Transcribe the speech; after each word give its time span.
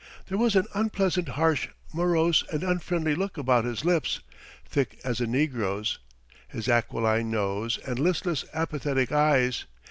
There 0.29 0.37
was 0.39 0.55
an 0.55 0.65
unpleasantly 0.73 1.31
harsh, 1.33 1.67
morose, 1.93 2.43
and 2.51 2.63
unfriendly 2.63 3.13
look 3.13 3.37
about 3.37 3.65
his 3.65 3.85
lips, 3.85 4.19
thick 4.65 4.99
as 5.03 5.21
a 5.21 5.27
negro's, 5.27 5.99
his 6.47 6.67
aquiline 6.67 7.29
nose, 7.29 7.77
and 7.85 7.99
listless, 7.99 8.43
apathetic 8.51 9.11
eyes. 9.11 9.65